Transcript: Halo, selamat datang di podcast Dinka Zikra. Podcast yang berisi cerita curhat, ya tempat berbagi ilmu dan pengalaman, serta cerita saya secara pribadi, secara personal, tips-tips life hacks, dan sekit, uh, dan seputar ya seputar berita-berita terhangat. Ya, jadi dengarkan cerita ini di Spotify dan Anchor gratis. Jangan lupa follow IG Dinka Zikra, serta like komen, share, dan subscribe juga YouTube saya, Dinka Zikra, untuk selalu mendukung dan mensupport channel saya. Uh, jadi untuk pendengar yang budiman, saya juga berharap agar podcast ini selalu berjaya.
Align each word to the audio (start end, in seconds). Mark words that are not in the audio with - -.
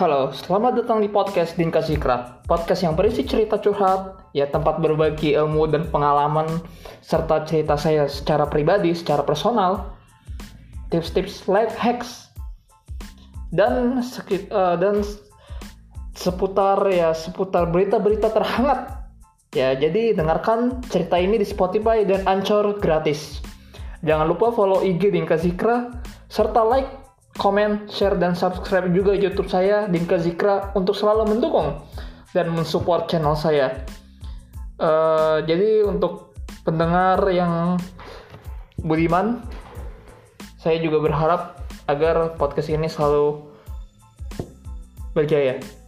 Halo, 0.00 0.32
selamat 0.32 0.80
datang 0.80 1.04
di 1.04 1.12
podcast 1.12 1.60
Dinka 1.60 1.84
Zikra. 1.84 2.40
Podcast 2.48 2.80
yang 2.80 2.96
berisi 2.96 3.20
cerita 3.20 3.60
curhat, 3.60 4.32
ya 4.32 4.48
tempat 4.48 4.80
berbagi 4.80 5.36
ilmu 5.36 5.68
dan 5.68 5.84
pengalaman, 5.92 6.48
serta 7.04 7.44
cerita 7.44 7.76
saya 7.76 8.08
secara 8.08 8.48
pribadi, 8.48 8.96
secara 8.96 9.20
personal, 9.20 9.92
tips-tips 10.88 11.44
life 11.52 11.76
hacks, 11.76 12.32
dan 13.52 14.00
sekit, 14.00 14.48
uh, 14.48 14.80
dan 14.80 15.04
seputar 16.16 16.80
ya 16.88 17.12
seputar 17.12 17.68
berita-berita 17.68 18.32
terhangat. 18.32 19.04
Ya, 19.52 19.76
jadi 19.76 20.16
dengarkan 20.16 20.80
cerita 20.88 21.20
ini 21.20 21.36
di 21.36 21.44
Spotify 21.44 22.08
dan 22.08 22.24
Anchor 22.24 22.72
gratis. 22.80 23.44
Jangan 24.00 24.32
lupa 24.32 24.48
follow 24.48 24.80
IG 24.80 25.12
Dinka 25.12 25.36
Zikra, 25.36 25.92
serta 26.32 26.64
like 26.64 26.88
komen, 27.40 27.88
share, 27.88 28.20
dan 28.20 28.36
subscribe 28.36 28.92
juga 28.92 29.16
YouTube 29.16 29.48
saya, 29.48 29.88
Dinka 29.88 30.20
Zikra, 30.20 30.76
untuk 30.76 30.92
selalu 30.92 31.32
mendukung 31.32 31.80
dan 32.36 32.52
mensupport 32.52 33.08
channel 33.08 33.32
saya. 33.32 33.80
Uh, 34.76 35.40
jadi 35.48 35.88
untuk 35.88 36.36
pendengar 36.68 37.24
yang 37.32 37.80
budiman, 38.84 39.40
saya 40.60 40.76
juga 40.84 41.00
berharap 41.00 41.64
agar 41.88 42.36
podcast 42.36 42.68
ini 42.68 42.92
selalu 42.92 43.48
berjaya. 45.16 45.79